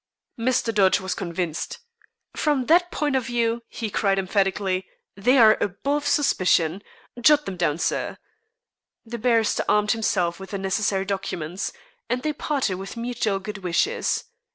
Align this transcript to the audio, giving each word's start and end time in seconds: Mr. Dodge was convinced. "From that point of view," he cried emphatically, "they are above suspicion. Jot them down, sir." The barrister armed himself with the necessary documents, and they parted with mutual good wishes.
Mr. 0.39 0.73
Dodge 0.73 0.99
was 0.99 1.13
convinced. 1.13 1.77
"From 2.35 2.65
that 2.65 2.89
point 2.89 3.15
of 3.15 3.27
view," 3.27 3.61
he 3.67 3.91
cried 3.91 4.17
emphatically, 4.17 4.87
"they 5.15 5.37
are 5.37 5.59
above 5.61 6.07
suspicion. 6.07 6.81
Jot 7.19 7.45
them 7.45 7.55
down, 7.55 7.77
sir." 7.77 8.17
The 9.05 9.19
barrister 9.19 9.63
armed 9.69 9.91
himself 9.91 10.39
with 10.39 10.49
the 10.49 10.57
necessary 10.57 11.05
documents, 11.05 11.71
and 12.09 12.23
they 12.23 12.33
parted 12.33 12.77
with 12.77 12.97
mutual 12.97 13.37
good 13.37 13.59
wishes. 13.59 14.23